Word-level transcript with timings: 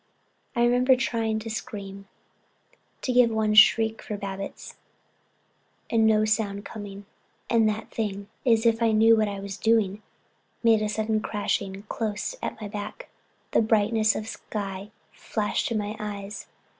I 0.55 0.63
remember 0.63 0.95
trying 0.95 1.37
to 1.41 1.49
scream, 1.51 2.07
to 3.03 3.13
give 3.13 3.29
one 3.29 3.53
shriek 3.53 4.01
for 4.01 4.17
Babbitts, 4.17 4.77
and 5.91 6.07
no 6.07 6.25
sound 6.25 6.65
coming, 6.65 7.05
and 7.51 7.69
that 7.69 7.91
the 7.91 7.95
thing, 7.97 8.27
as 8.43 8.65
if 8.65 8.81
it 8.81 8.93
knew 8.93 9.15
what 9.15 9.27
I 9.27 9.39
was 9.39 9.57
doing, 9.57 10.01
made 10.63 10.81
a 10.81 10.89
sudden 10.89 11.19
crashing 11.21 11.83
close 11.83 12.33
at 12.41 12.59
my 12.59 12.67
back. 12.67 13.09
The 13.51 13.61
brightness 13.61 14.15
of 14.15 14.23
the 14.23 14.29
sky 14.29 14.89
flashed 15.11 15.71
in 15.71 15.77
my 15.77 15.95
eyes. 15.99 16.47